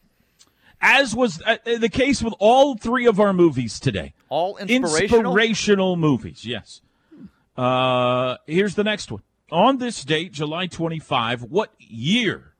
[0.81, 4.13] As was uh, the case with all three of our movies today.
[4.29, 5.31] All inspirational.
[5.31, 6.81] Inspirational movies, yes.
[7.57, 9.21] Uh, here's the next one.
[9.51, 12.53] On this date, July 25, what year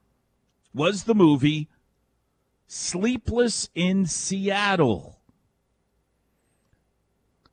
[0.73, 1.69] was the movie
[2.67, 5.19] Sleepless in Seattle?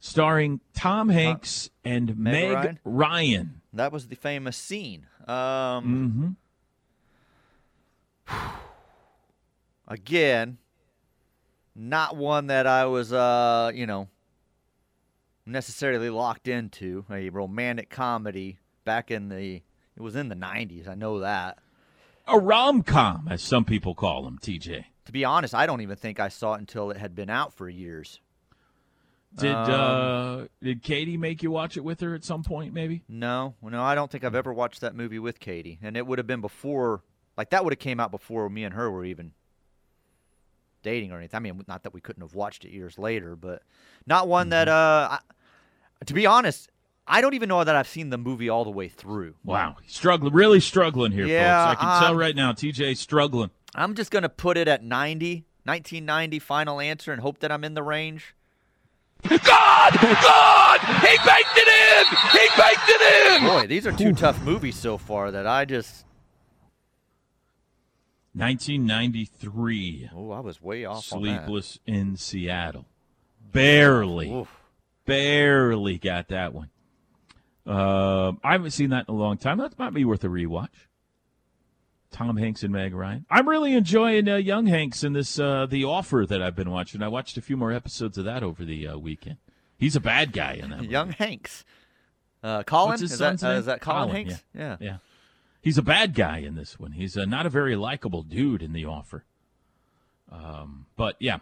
[0.01, 2.79] Starring Tom Hanks and Meg Meg, Ryan?
[2.85, 3.61] Ryan.
[3.73, 5.07] That was the famous scene.
[5.27, 6.37] Um,
[8.29, 8.47] Mm-hmm.
[9.87, 10.59] Again,
[11.75, 14.09] not one that I was, uh, you know,
[15.45, 17.05] necessarily locked into.
[17.11, 19.63] A romantic comedy back in the,
[19.97, 20.89] it was in the 90s.
[20.89, 21.59] I know that.
[22.27, 24.85] A rom com, as some people call them, TJ.
[25.05, 27.55] To be honest, I don't even think I saw it until it had been out
[27.55, 28.21] for years.
[29.39, 33.03] Did Um, uh, did Katie make you watch it with her at some point, maybe?
[33.09, 36.19] No, no, I don't think I've ever watched that movie with Katie, and it would
[36.19, 37.03] have been before,
[37.37, 39.33] like that would have came out before me and her were even
[40.87, 41.37] dating or anything.
[41.37, 43.63] I mean, not that we couldn't have watched it years later, but
[44.07, 45.15] not one that, Mm-hmm.
[45.15, 46.71] uh, I, to be honest,
[47.07, 49.35] I don't even know that I've seen the movie all the way through.
[49.45, 51.83] Wow, struggling, really struggling here, Yeah, folks.
[51.83, 53.51] I can tell um, right now, TJ struggling.
[53.75, 57.75] I'm just gonna put it at 90, 1990 final answer, and hope that I'm in
[57.75, 58.35] the range.
[59.29, 59.93] God!
[60.01, 60.81] God!
[60.81, 62.07] He baked it in!
[62.33, 63.49] He baked it in!
[63.49, 66.06] Boy, these are two tough movies so far that I just,
[68.37, 71.47] 1993, oh, I was way off on that.
[71.47, 72.87] Sleepless in Seattle.
[73.53, 74.49] Barely, Oof.
[75.07, 76.71] barely got that one.
[77.67, 79.59] Uh, I haven't seen that in a long time.
[79.59, 80.69] That might be worth a rewatch.
[82.11, 83.27] Tom Hanks and Meg Ryan.
[83.31, 87.03] I'm really enjoying uh, Young Hanks in this uh, The Offer that I've been watching.
[87.03, 89.39] I watched a few more episodes of that over the uh, weekend.
[89.77, 90.77] He's a bad guy in that.
[90.81, 90.93] movie.
[90.93, 91.65] Young Hanks.
[92.43, 93.59] Uh, Colin What's his is son's that uh, name?
[93.61, 94.45] is that Colin, Colin, Hanks?
[94.55, 94.77] Yeah.
[94.81, 94.97] Yeah.
[95.67, 96.93] He's a bad guy in this one.
[96.93, 99.25] He's uh, not a very likable dude in the offer.
[100.31, 101.39] Um, but yeah.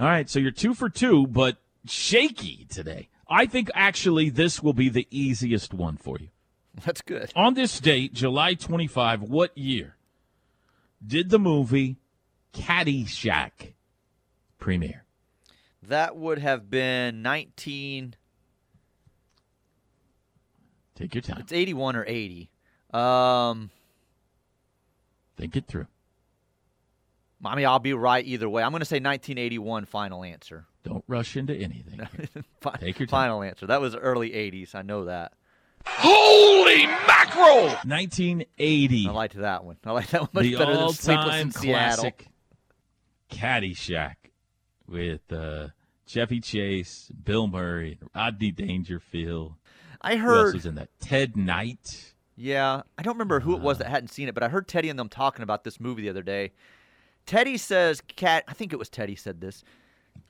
[0.00, 3.10] All right, so you're two for two, but shaky today.
[3.28, 6.28] I think actually this will be the easiest one for you.
[6.86, 7.34] That's good.
[7.36, 9.96] On this date, July 25, what year
[11.06, 11.98] did the movie
[12.54, 13.74] Caddyshack
[14.58, 15.04] premiere?
[15.82, 18.14] That would have been 19.
[20.94, 21.40] Take your time.
[21.40, 22.48] It's 81 or 80.
[22.94, 23.70] Um,
[25.36, 25.86] Think it through.
[27.44, 28.62] I mean, I'll be right either way.
[28.62, 29.84] I'm going to say 1981.
[29.86, 30.64] Final answer.
[30.82, 32.00] Don't rush into anything.
[32.60, 33.28] Fi- Take your time.
[33.28, 33.66] Final answer.
[33.66, 34.74] That was early 80s.
[34.74, 35.32] I know that.
[35.86, 37.66] Holy mackerel!
[37.84, 39.08] 1980.
[39.08, 39.76] I liked that one.
[39.84, 42.10] I like that one much the better than Sleepless all-time in Seattle.
[43.30, 44.14] Caddyshack
[44.88, 45.68] with uh,
[46.06, 49.54] Chevy Chase, Bill Murray, Rodney Dangerfield.
[50.00, 50.20] I heard.
[50.20, 50.54] Who else heard.
[50.54, 50.88] was in that?
[51.00, 52.13] Ted Knight.
[52.36, 54.88] Yeah, I don't remember who it was that hadn't seen it, but I heard Teddy
[54.88, 56.52] and them talking about this movie the other day.
[57.26, 59.62] Teddy says, "Cat." I think it was Teddy said this.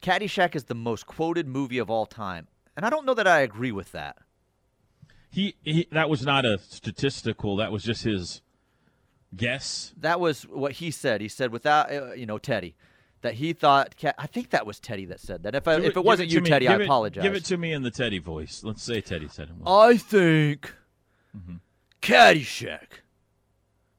[0.02, 3.40] Caddyshack is the most quoted movie of all time, and I don't know that I
[3.40, 4.16] agree with that.
[5.30, 7.56] He, he that was not a statistical.
[7.56, 8.42] That was just his
[9.34, 9.92] guess.
[9.96, 11.20] That was what he said.
[11.20, 12.76] He said without, uh, you know, Teddy,
[13.22, 13.96] that he thought.
[14.00, 15.54] Ca- I think that was Teddy that said that.
[15.56, 16.50] If I, Give if it wasn't to you, me.
[16.50, 17.22] Teddy, Give I it- apologize.
[17.22, 18.62] Give it to me in the Teddy voice.
[18.62, 19.54] Let's say Teddy said it.
[19.66, 20.72] I think
[22.04, 23.00] Caddyshack,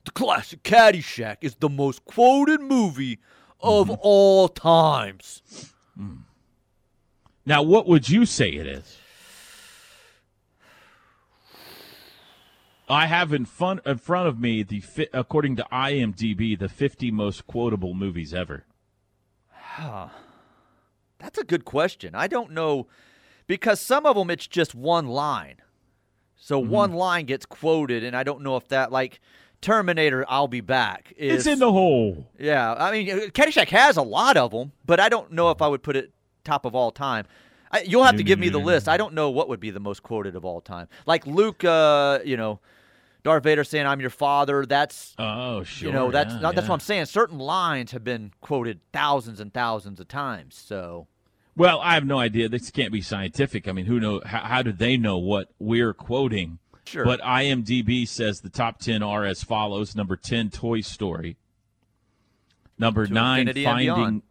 [0.03, 3.19] the classic Caddyshack, is the most quoted movie
[3.59, 3.95] of mm-hmm.
[4.01, 5.73] all times.
[5.99, 6.19] Mm.
[7.47, 8.97] Now, what would you say it is?
[12.87, 17.47] I have in front in front of me the according to IMDb the 50 most
[17.47, 18.65] quotable movies ever.
[21.17, 22.13] That's a good question.
[22.13, 22.85] I don't know
[23.47, 25.55] because some of them it's just one line.
[26.37, 26.71] So Mm-hmm.
[26.71, 29.19] one line gets quoted, and I don't know if that like
[29.61, 31.13] Terminator, I'll be back.
[31.17, 32.27] Is, It's in the hole.
[32.37, 32.73] yeah.
[32.77, 35.67] I mean, uh, Caddyshack has a lot of them, but I don't know if I
[35.67, 36.11] would put it
[36.43, 37.25] top of all time.
[37.71, 38.87] I, you'll have to give me the list.
[38.87, 40.87] I don't know what would be the most quoted of all time.
[41.07, 42.59] Like Luke, uh, you know,
[43.23, 45.87] Darth Vader saying, "I'm your father." That's Oh, sure.
[45.87, 46.69] you know that's yeah, not, that's yeah.
[46.69, 47.05] what I'm saying.
[47.05, 50.55] Certain lines have been quoted thousands and thousands of times.
[50.55, 51.07] So
[51.57, 52.49] Well, I have no idea.
[52.49, 53.67] This can't be scientific.
[53.67, 54.21] I mean, who know?
[54.25, 56.59] How, how do they know what we're quoting?
[56.85, 57.05] Sure.
[57.05, 61.37] But IMDb says the top ten are as follows: number ten, Toy Story.
[62.77, 64.21] Number To nine, Finding.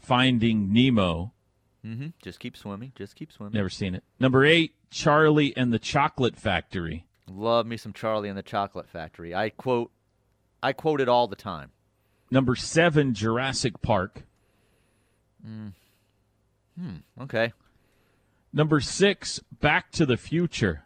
[0.00, 1.32] Finding Nemo.
[1.84, 3.52] hmm just keep swimming, just keep swimming.
[3.54, 4.02] Never seen it.
[4.18, 7.04] Number eight, Charlie and the Chocolate Factory.
[7.28, 9.34] Love me some Charlie and the Chocolate Factory.
[9.34, 9.92] I quote,
[10.62, 11.70] I quote it all the time.
[12.30, 14.22] Number seven, Jurassic Park.
[16.78, 17.52] Hmm, okay,
[18.52, 20.84] Number six, Back to the Future.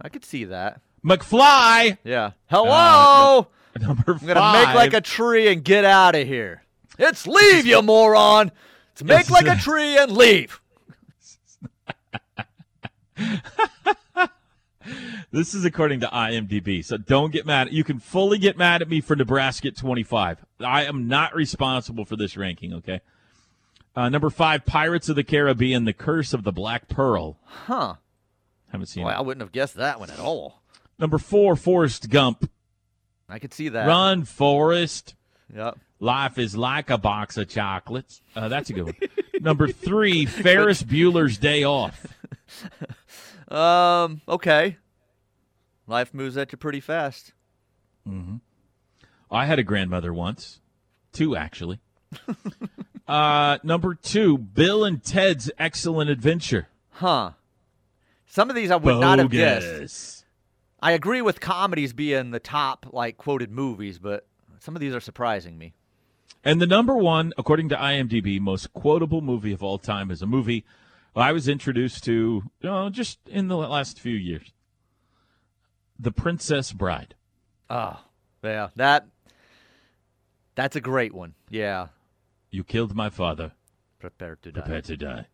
[0.00, 0.80] I could see that.
[1.04, 1.98] McFly.
[2.04, 2.32] Yeah.
[2.46, 3.48] Hello.
[3.74, 4.22] Uh, number five.
[4.22, 6.62] I'm gonna make like a tree and get out of here.
[6.98, 8.52] It's leave, you moron.
[8.92, 10.60] It's make like a tree and leave.
[15.30, 17.72] This is according to IMDb, so don't get mad.
[17.72, 20.44] You can fully get mad at me for Nebraska at 25.
[20.60, 23.00] I am not responsible for this ranking, okay?
[23.94, 27.38] Uh, number five, Pirates of the Caribbean, The Curse of the Black Pearl.
[27.44, 27.94] Huh.
[28.70, 29.14] Haven't seen Boy, it.
[29.14, 30.62] I wouldn't have guessed that one at all.
[30.98, 32.50] Number four, Forrest Gump.
[33.28, 33.86] I could see that.
[33.86, 35.14] Run, Forrest.
[35.54, 35.78] Yep.
[36.00, 38.22] Life is like a box of chocolates.
[38.34, 38.96] Uh, that's a good one.
[39.40, 42.06] Number three, Ferris Bueller's Day Off.
[43.48, 44.22] Um.
[44.26, 44.78] Okay.
[45.86, 47.32] Life moves at you pretty fast.
[48.08, 48.40] Mm.
[49.30, 50.60] I had a grandmother once,
[51.12, 51.78] two actually.
[53.08, 56.68] uh, number two, Bill and Ted's Excellent Adventure.
[56.90, 57.32] Huh.
[58.26, 60.24] Some of these I would not have guessed.
[60.80, 64.26] I agree with comedies being the top like quoted movies, but
[64.58, 65.74] some of these are surprising me.
[66.44, 70.26] And the number one, according to IMDb, most quotable movie of all time is a
[70.26, 70.64] movie
[71.14, 74.52] I was introduced to you know, just in the last few years.
[75.98, 77.14] The Princess Bride.
[77.68, 78.00] Oh,
[78.42, 78.68] yeah.
[78.76, 79.06] That
[80.54, 81.34] that's a great one.
[81.50, 81.88] Yeah.
[82.52, 83.52] You killed my father.
[83.98, 84.60] Prepare to die.
[84.60, 85.26] Prepare to die.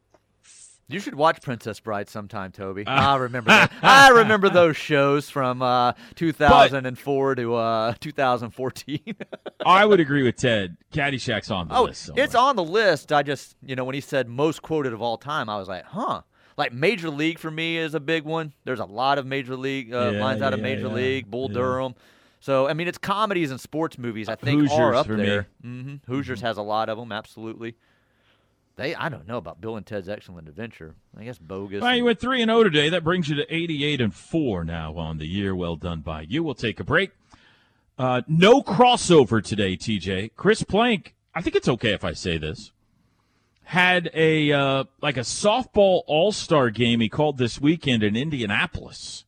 [0.90, 2.86] You should watch Princess Bride sometime, Toby.
[2.86, 3.72] I remember that.
[3.82, 9.00] I remember those shows from uh, 2004 to uh, 2014.
[9.66, 10.78] I would agree with Ted.
[10.94, 12.06] Caddyshack's on the oh, list.
[12.06, 12.24] somewhere.
[12.24, 13.12] it's on the list.
[13.12, 15.84] I just, you know, when he said most quoted of all time, I was like,
[15.84, 16.22] huh.
[16.56, 18.52] Like Major League for me is a big one.
[18.64, 20.94] There's a lot of Major League uh, Yeah, lines out of Major yeah.
[20.94, 21.54] League, Bull Yeah.
[21.54, 21.94] Durham.
[22.40, 24.28] So I mean, it's comedies and sports movies.
[24.28, 25.26] I think are up for me.
[25.26, 25.48] there.
[25.62, 27.74] hmm Hoosiers has a lot of them, absolutely.
[28.76, 30.94] They, I don't know about Bill and Ted's Excellent Adventure.
[31.18, 31.82] I guess bogus.
[31.82, 32.88] Well, you went three and zero today.
[32.90, 35.54] That brings you to eighty-eight and four now on the year.
[35.54, 36.44] Well done by you.
[36.44, 37.10] We'll take a break.
[37.98, 40.30] Uh, no crossover today, TJ.
[40.36, 41.16] Chris Plank.
[41.34, 42.70] I think it's okay if I say this.
[43.64, 49.24] Had a uh, like a softball All Star game he called this weekend in Indianapolis,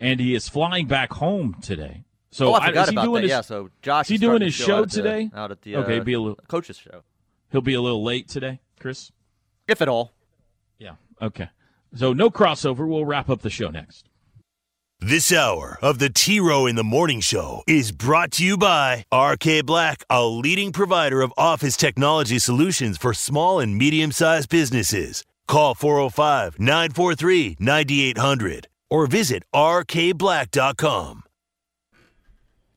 [0.00, 2.02] and he is flying back home today.
[2.30, 3.22] So oh, I forgot is he about doing that.
[3.22, 5.30] his, yeah, so Josh is he doing his the show out at the- today?
[5.34, 7.02] out at the Okay, uh, be a little- coaches show,
[7.52, 9.12] He'll be a little late today, Chris.
[9.68, 10.12] if at all.
[10.78, 10.96] Yeah.
[11.22, 11.48] Okay.
[11.94, 12.86] So no crossover.
[12.86, 14.08] We'll wrap up the show next.
[14.98, 19.04] This hour of the T Row in the Morning Show is brought to you by
[19.12, 25.22] RK Black, a leading provider of office technology solutions for small and medium sized businesses.
[25.46, 31.22] Call 405 943 9800 or visit rkblack.com.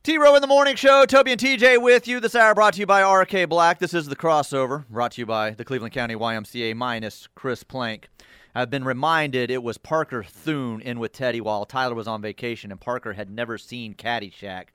[0.01, 2.21] T Row in the Morning Show, Toby and TJ with you.
[2.21, 3.79] This hour brought to you by RK Black.
[3.79, 8.07] This is the crossover, brought to you by the Cleveland County YMCA minus Chris Plank.
[8.55, 12.71] I've been reminded it was Parker Thune in with Teddy while Tyler was on vacation,
[12.71, 14.67] and Parker had never seen Caddyshack,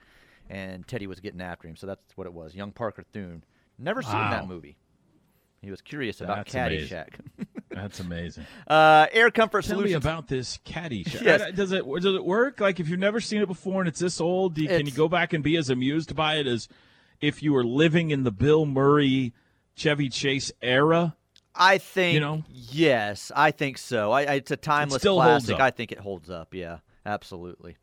[0.50, 1.76] and Teddy was getting after him.
[1.76, 2.54] So that's what it was.
[2.54, 3.44] Young Parker Thune.
[3.78, 4.76] Never seen that movie.
[5.62, 6.54] He was curious about That's.
[6.54, 7.14] Caddyshack.
[7.74, 8.46] That's amazing.
[8.68, 11.18] uh, Air Comfort Tell me about this caddy show.
[11.22, 11.40] Yes.
[11.42, 12.60] Uh, Does it does it work?
[12.60, 15.08] Like if you've never seen it before and it's this old, you, can you go
[15.08, 16.68] back and be as amused by it as
[17.20, 19.32] if you were living in the Bill Murray,
[19.74, 21.16] Chevy Chase era?
[21.56, 22.42] I think You know?
[22.48, 24.10] yes, I think so.
[24.12, 25.60] I, I, it's a timeless still classic.
[25.60, 26.52] I think it holds up.
[26.54, 27.76] Yeah, absolutely.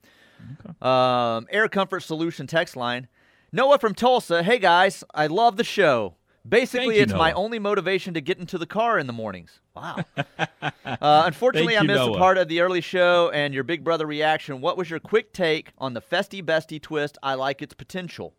[0.81, 3.07] Um, Air Comfort Solution text line.
[3.51, 4.43] Noah from Tulsa.
[4.43, 6.15] Hey guys, I love the show.
[6.47, 9.59] Basically, you, it's my only motivation to get into the car in the mornings.
[9.75, 10.03] Wow.
[10.17, 13.83] uh, unfortunately, Thank I you, missed a part of the early show and your Big
[13.83, 14.59] Brother reaction.
[14.59, 17.17] What was your quick take on the Festie Bestie twist?
[17.21, 18.33] I like its potential.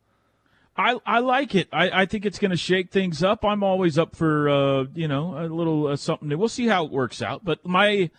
[0.77, 1.69] I, I like it.
[1.73, 3.45] I, I think it's going to shake things up.
[3.45, 6.39] I'm always up for uh, you know a little uh, something new.
[6.39, 7.45] We'll see how it works out.
[7.45, 8.11] But my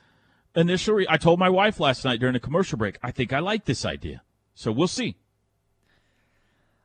[0.56, 3.40] initial, re- I told my wife last night during a commercial break, I think I
[3.40, 4.22] like this idea.
[4.56, 5.18] So we'll see.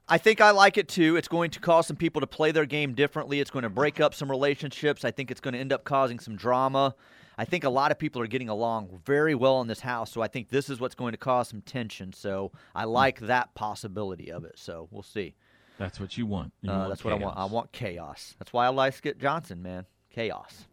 [0.09, 1.17] I think I like it too.
[1.17, 3.41] It's going to cause some people to play their game differently.
[3.41, 5.05] It's going to break up some relationships.
[5.05, 6.95] I think it's going to end up causing some drama.
[7.37, 10.23] I think a lot of people are getting along very well in this house, so
[10.23, 12.13] I think this is what's going to cause some tension.
[12.13, 14.59] So I like that possibility of it.
[14.59, 15.35] So we'll see.
[15.79, 16.53] That's what you want.
[16.63, 17.39] You Uh, want that's what I want.
[17.39, 18.35] I want chaos.
[18.39, 19.87] That's why I like Skip Johnson, man.
[20.11, 20.67] Chaos.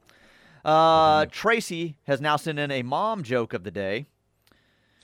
[0.63, 4.07] Uh, Tracy has now sent in a mom joke of the day.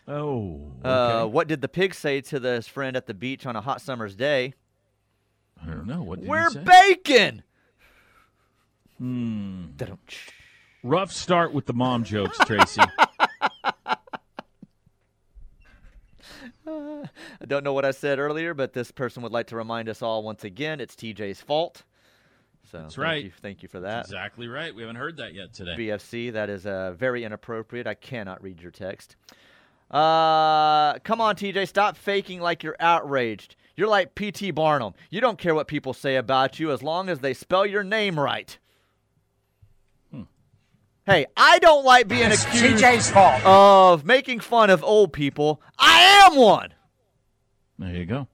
[0.08, 0.90] Oh, okay.
[0.90, 3.82] Uh, what did the pig say to his friend at the beach on a hot
[3.82, 4.54] summer's day?
[5.62, 6.02] I don't know.
[6.02, 6.64] What did We're he say?
[6.64, 7.44] bacon.
[8.98, 9.66] Hmm.
[10.84, 12.82] Rough start with the mom jokes, Tracy.
[16.68, 20.02] I don't know what I said earlier, but this person would like to remind us
[20.02, 21.84] all once again it's TJ's fault.
[22.72, 23.24] So That's thank right.
[23.26, 24.06] You, thank you for that.
[24.06, 24.74] exactly right.
[24.74, 25.76] We haven't heard that yet today.
[25.78, 27.88] BFC, that is uh, very inappropriate.
[27.88, 29.16] I cannot read your text.
[29.92, 33.58] Uh, come on, TJ, stop faking like you're outraged.
[33.76, 34.52] You're like P.T.
[34.52, 34.94] Barnum.
[35.10, 38.18] You don't care what people say about you as long as they spell your name
[38.18, 38.58] right.
[40.12, 40.24] Hmm.
[41.06, 43.42] Hey, I don't like being accused TJ's fault.
[43.46, 45.62] of making fun of old people.
[45.78, 46.74] I am one.
[47.80, 48.28] There you go.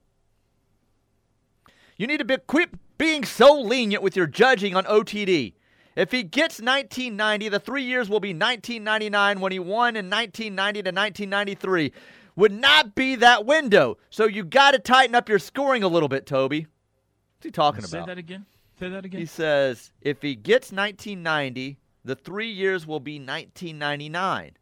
[1.96, 5.54] You need to be, quit being so lenient with your judging on OTD.
[5.98, 10.82] If he gets 1990, the three years will be 1999 when he won in 1990
[10.84, 11.92] to 1993.
[12.36, 13.98] Would not be that window.
[14.08, 16.68] So you got to tighten up your scoring a little bit, Toby.
[17.38, 18.06] What's he talking Say about?
[18.06, 18.46] Say that again.
[18.78, 19.18] Say that again.
[19.18, 24.52] He says if he gets 1990, the three years will be 1999.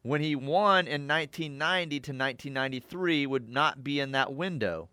[0.00, 4.88] When he won in 1990 to 1993 would not be in that window.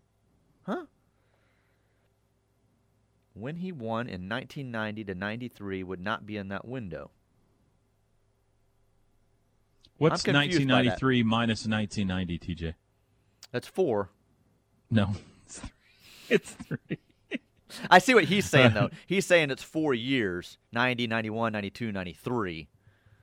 [0.66, 0.84] Huh?
[3.38, 7.10] When he won in 1990 to 93 would not be in that window.
[9.98, 11.00] What's I'm confused by that.
[11.00, 12.74] 1993 minus 1990, TJ?
[13.50, 14.10] That's four.
[14.90, 15.12] No,
[15.46, 15.70] it's three.
[16.28, 16.98] It's three.
[17.90, 18.90] I see what he's saying, though.
[19.06, 22.68] he's saying it's four years 90, 91, 92, 93.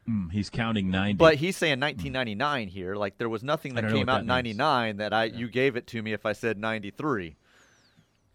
[0.08, 1.18] Mm, he's counting 90.
[1.18, 2.96] But he's saying 1999 here.
[2.96, 4.58] Like there was nothing that came out in that means.
[4.58, 7.38] 99 that I you gave it to me if I said 93.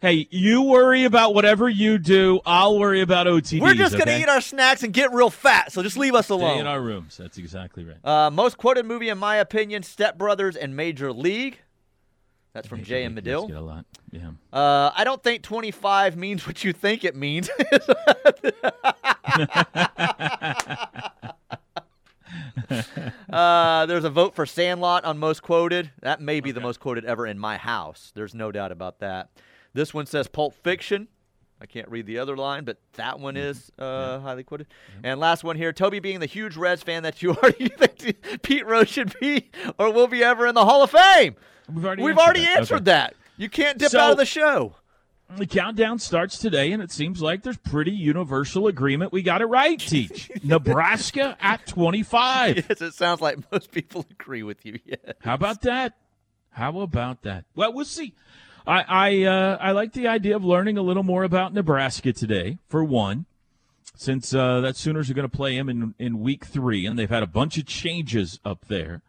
[0.01, 2.41] Hey, you worry about whatever you do.
[2.45, 3.61] I'll worry about OTDs.
[3.61, 4.21] We're just gonna okay?
[4.23, 5.71] eat our snacks and get real fat.
[5.71, 7.17] So just leave us Stay in our rooms.
[7.17, 8.03] That's exactly right.
[8.03, 11.59] Uh, most quoted movie in my opinion: Step Brothers and Major League.
[12.53, 13.49] That's from Jay and Get Medill.
[13.57, 13.85] a lot.
[14.11, 14.31] Yeah.
[14.51, 17.49] Uh, I don't think 25 means what you think it means.
[23.29, 25.91] uh, there's a vote for Sandlot on most quoted.
[26.01, 28.11] That may be the most quoted ever in my house.
[28.15, 29.29] There's no doubt about that.
[29.73, 31.07] This one says Pulp Fiction.
[31.61, 34.65] I can't read the other line, but that one is uh, highly quoted.
[35.03, 37.69] And last one here, Toby being the huge Reds fan that you are, do you
[37.69, 41.35] think Pete Rose should be or will be ever in the Hall of Fame?
[41.71, 42.57] We've already We've answered already that.
[42.57, 42.83] answered Okay.
[42.85, 43.15] that.
[43.37, 44.75] You can't dip So- out of the show.
[45.37, 49.13] The countdown starts today, and it seems like there's pretty universal agreement.
[49.13, 50.29] We got it right, Teach.
[50.43, 52.65] Nebraska at 25.
[52.69, 54.79] Yes, it sounds like most people agree with you.
[54.83, 54.95] Yeah.
[55.21, 55.93] How about that?
[56.49, 57.45] How about that?
[57.55, 58.13] Well, we'll see.
[58.65, 62.57] I I uh, I like the idea of learning a little more about Nebraska today.
[62.67, 63.25] For one,
[63.95, 67.09] since uh, that Sooners are going to play them in in week three, and they've
[67.09, 69.01] had a bunch of changes up there.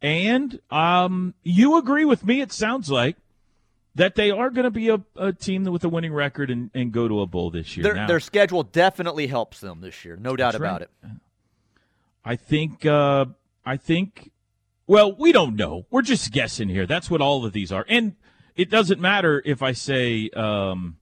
[0.00, 2.40] And um, you agree with me?
[2.40, 3.16] It sounds like
[3.94, 6.92] that they are going to be a, a team with a winning record and, and
[6.92, 7.84] go to a bowl this year.
[7.84, 10.88] Their, Now- their schedule definitely helps them this year, no doubt about right.
[11.04, 11.10] it.
[12.24, 13.26] I think uh
[13.64, 14.30] I think
[14.86, 15.86] well, we don't know.
[15.90, 16.86] We're just guessing here.
[16.86, 17.86] That's what all of these are.
[17.88, 18.14] And
[18.56, 20.96] it doesn't matter if I say um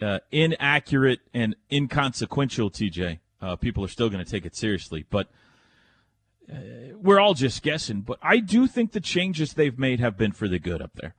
[0.00, 3.18] uh, inaccurate and inconsequential, TJ.
[3.40, 5.28] Uh, people are still going to take it seriously, but
[6.50, 6.56] uh,
[7.00, 8.00] we're all just guessing.
[8.00, 11.14] But I do think the changes they've made have been for the good up there.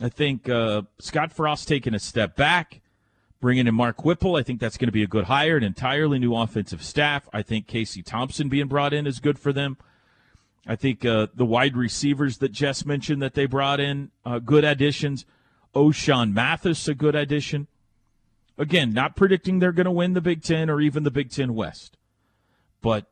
[0.00, 2.80] I think uh, Scott Frost taking a step back,
[3.40, 4.36] bringing in Mark Whipple.
[4.36, 7.28] I think that's going to be a good hire, an entirely new offensive staff.
[7.32, 9.76] I think Casey Thompson being brought in is good for them.
[10.70, 14.64] I think uh, the wide receivers that Jess mentioned that they brought in, uh, good
[14.64, 15.24] additions.
[15.74, 17.68] Ochaun Mathis, a good addition.
[18.58, 21.54] Again, not predicting they're going to win the Big Ten or even the Big Ten
[21.54, 21.96] West,
[22.82, 23.06] but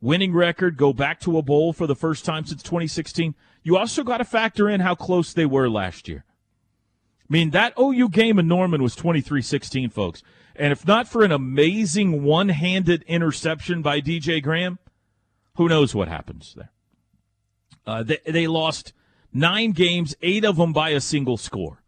[0.00, 3.34] winning record, go back to a bowl for the first time since 2016.
[3.64, 6.24] You also got to factor in how close they were last year.
[7.22, 10.22] I mean, that OU game in Norman was 23 16, folks.
[10.54, 14.78] And if not for an amazing one handed interception by DJ Graham,
[15.56, 16.70] who knows what happens there?
[17.86, 18.92] Uh, they, they lost
[19.32, 21.82] nine games, eight of them by a single score.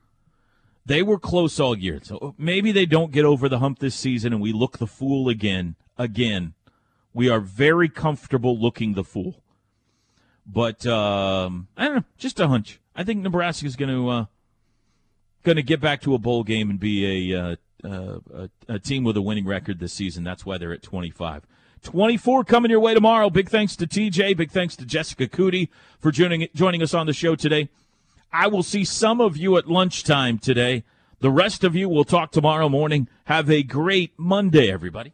[0.87, 2.01] They were close all year.
[2.03, 5.29] So maybe they don't get over the hump this season and we look the fool
[5.29, 5.77] again.
[5.99, 6.55] Again,
[7.13, 9.43] we are very comfortable looking the fool.
[10.47, 12.81] But um, I don't know, just a hunch.
[12.97, 14.25] I think Nebraska's going to uh,
[15.43, 18.79] going to get back to a bowl game and be a, uh, uh, a a
[18.79, 20.25] team with a winning record this season.
[20.25, 21.43] That's why they're at 25.
[21.83, 23.31] 24 coming your way tomorrow.
[23.31, 24.37] Big thanks to TJ.
[24.37, 25.69] Big thanks to Jessica Coody
[25.99, 27.69] for joining joining us on the show today.
[28.33, 30.85] I will see some of you at lunchtime today.
[31.21, 33.09] The rest of you will talk tomorrow morning.
[33.25, 35.13] Have a great Monday, everybody.